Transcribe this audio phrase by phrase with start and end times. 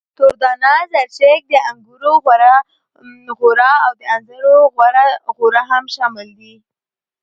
[0.17, 2.13] توره دانه، زرشک، د انګورو
[3.37, 4.55] غوره او د انځرو
[5.37, 6.55] غوره هم شامل دي.